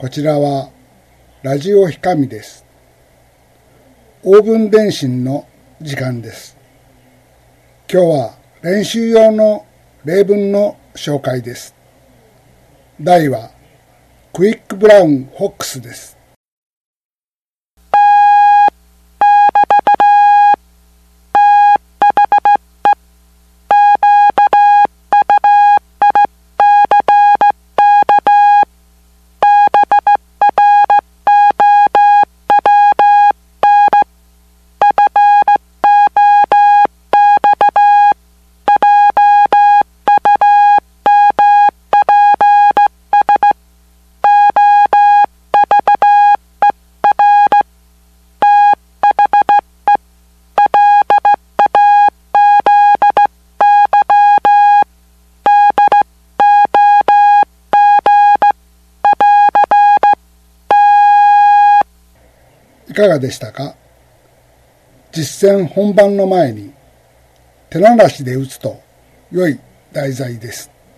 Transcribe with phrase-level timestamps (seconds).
[0.00, 0.70] こちらは
[1.42, 2.64] ラジオひかみです。
[4.22, 5.48] オーブン電信の
[5.80, 6.56] 時間です。
[7.92, 9.66] 今日は練習用の
[10.04, 11.74] 例文の紹介です。
[13.00, 13.50] 題は
[14.32, 16.16] クイックブラウンフォックスです。
[62.88, 63.74] いかがでしたか？
[65.12, 66.72] 実践本番の前に
[67.70, 68.80] 手慣らしで打つと
[69.30, 69.58] 良い
[69.92, 70.70] 題材です。